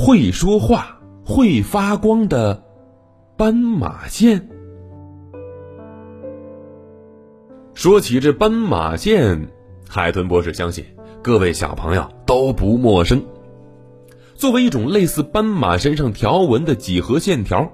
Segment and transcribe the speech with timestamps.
[0.00, 2.62] 会说话、会发光的
[3.36, 4.48] 斑马线。
[7.74, 9.48] 说起这斑马线，
[9.88, 10.84] 海豚博士相信
[11.20, 13.20] 各位小朋友都不陌生。
[14.36, 17.68] 作为一种类似斑马身上条纹的几何线条，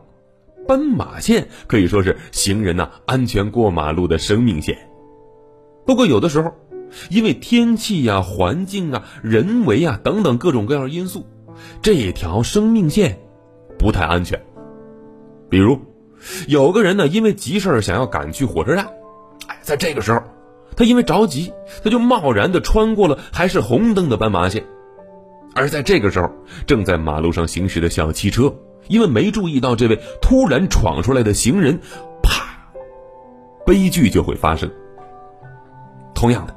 [0.66, 4.78] 斑马线可以说是行人呐安全过马路的生命线。
[5.84, 6.54] 不过有的时候，
[7.10, 11.26] 因为天气呀、环境啊、人为啊等等各种各样因素，
[11.82, 13.18] 这条生命线
[13.78, 14.40] 不太安全。
[15.48, 15.78] 比如，
[16.48, 18.88] 有个人呢因为急事儿想要赶去火车站。
[19.46, 20.22] 哎，在这个时候，
[20.76, 24.64] 他因为着急，他就贸然的穿过了还是红灯的斑马线。
[25.54, 26.30] 而在这个时候，
[26.66, 28.52] 正在马路上行驶的小汽车，
[28.88, 31.78] 因为没注意到这位突然闯出来的行人，
[32.22, 32.58] 啪，
[33.64, 34.68] 悲剧就会发生。
[36.14, 36.56] 同样的，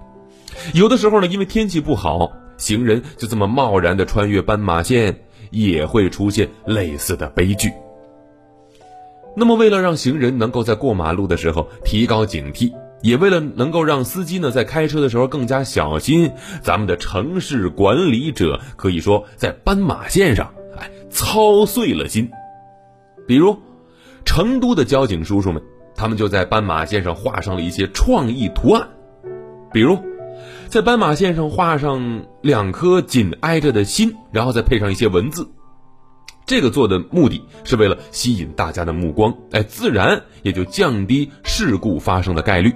[0.74, 5.16] 有的时候呢，因为天气不好，行人就这么贸然的穿越斑马线，
[5.52, 7.72] 也会出现类似的悲剧。
[9.36, 16.32] 那么，为了让行人能够在过马路的时候提高警惕，也为了能够让司机呢在开车的时候更加小心，
[16.64, 22.28] 咱们的城市管理者可以说在斑马线上，哎，操碎了心。
[23.28, 23.56] 比如，
[24.26, 25.62] 成都的交警叔叔们，
[25.96, 28.88] 他们就在斑马线上画上了一些创意图案，
[29.72, 30.00] 比如，
[30.70, 35.50] 在斑马线上画上两颗紧挨着的心，然后再配上一些文字。
[36.46, 42.74] 这个做的目的是为了吸引大家的目光，哎，自然也就降低事故发生的概率。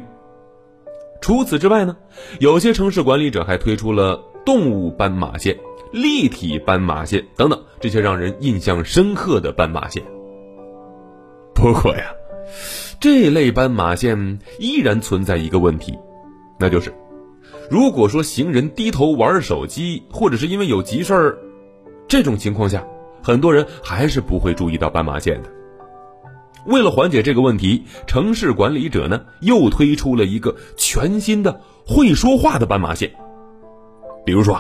[1.22, 1.96] 除此之外呢，
[2.40, 5.58] 有些城市管理者还推出了动物斑马线、
[5.92, 10.02] 立体斑马线等等这些让人印象深刻的斑马线。
[11.54, 12.06] 不过呀，
[13.00, 15.98] 这类斑马线依然存在一个问题，
[16.58, 16.94] 那就是，
[17.72, 21.38] 如果说行人低头玩手机，或者是因为有急事儿，
[22.06, 22.86] 这种情况下。
[23.24, 25.50] 很多人还是不会注意到斑马线的。
[26.66, 33.12] 为了缓解这个问题，城市管理者呢又推出了一个全新的会说话的斑马线。
[34.26, 34.60] 比如说，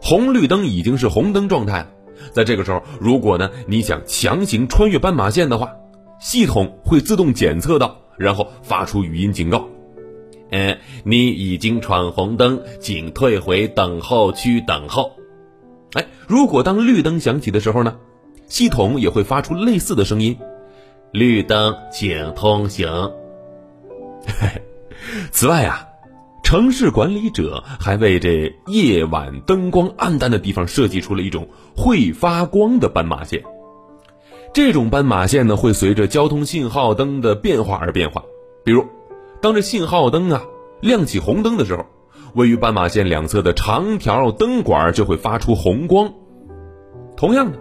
[0.00, 1.88] 红绿灯已经是红灯状态了，
[2.32, 5.72] 在这个时候，如果呢你想强行穿越斑马线的话，
[6.20, 9.66] 系统会自动检测到，然后发出语音警告
[10.52, 15.12] ：“嗯，你已经闯红灯，请退回等候区等候。”
[15.94, 17.96] 哎，如果当绿灯响起的时候呢，
[18.46, 20.38] 系统也会发出类似的声音
[21.10, 22.88] ：“绿灯，请通行。
[25.32, 25.88] ”此外啊，
[26.44, 33.42] 城市管理者还为这夜晚灯光暗淡的地方设计出了一种会发光的斑马线。
[34.54, 38.22] 这种斑马线呢，会随着交通信号灯的变化而变化。
[38.64, 38.86] 比如，
[39.42, 40.42] 当这信号灯啊
[40.80, 41.84] 亮起红灯的时候。
[42.34, 46.14] 位于斑马线两侧的长条灯管就会发出红光。
[47.14, 47.58] 同样的，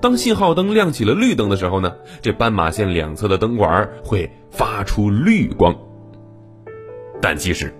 [0.00, 5.76] 当信号灯亮起了绿灯的时候呢，这斑马线两侧的灯管会发出绿光。
[7.20, 7.74] 但其实，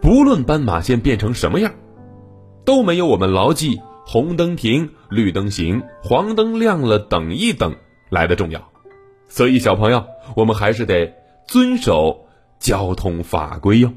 [0.00, 1.72] 不论斑马线变成什么样，
[2.64, 7.76] 都没有我们牢记“红灯停，绿灯行，黄灯亮了等一等”
[8.10, 8.68] 来的重要。
[9.28, 10.04] 所以，小朋友，
[10.34, 11.14] 我们还是得
[11.46, 12.26] 遵守
[12.62, 13.92] 交通法规哟。